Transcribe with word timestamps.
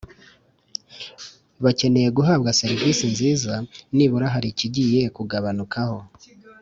bakeneye 1.63 2.09
guhabwa 2.17 2.55
serivisi 2.61 3.03
nziza, 3.13 3.53
nibura 3.95 4.27
hari 4.33 4.47
ikigiye 4.53 5.01
kugabanukaho. 5.15 5.99